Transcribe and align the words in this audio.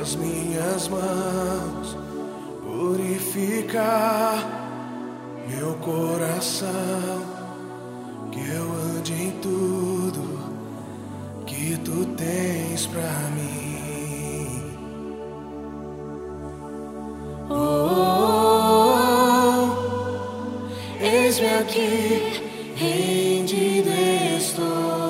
as 0.00 0.16
minhas 0.16 0.88
mãos, 0.88 1.96
purificar 2.62 4.38
meu 5.46 5.74
coração, 5.74 6.68
que 8.32 8.40
eu 8.40 8.72
ande 8.96 9.12
em 9.12 9.30
tudo 9.42 10.40
que 11.46 11.76
tu 11.84 12.06
tens 12.16 12.86
pra 12.86 13.10
mim. 13.36 14.62
Oh, 17.50 17.54
oh, 17.98 18.96
oh 19.68 21.04
eis-me 21.04 21.48
aqui, 21.48 22.42
rendido 22.74 23.90
estou. 24.38 25.09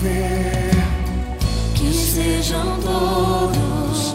viver, 0.00 0.70
que 1.74 1.92
sejam 1.92 2.78
todos 2.80 4.14